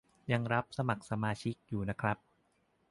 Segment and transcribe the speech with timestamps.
[0.31, 2.17] ยังรับสมัครสมาชิกอยู่นะครับ